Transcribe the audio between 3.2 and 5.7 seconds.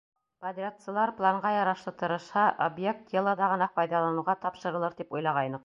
аҙағына файҙаланыуға тапшырылыр тип уйлағайныҡ.